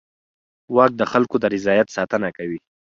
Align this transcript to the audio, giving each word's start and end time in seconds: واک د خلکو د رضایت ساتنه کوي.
واک 0.75 0.91
د 0.97 1.01
خلکو 1.11 1.35
د 1.39 1.45
رضایت 1.55 1.87
ساتنه 1.95 2.29
کوي. 2.37 2.59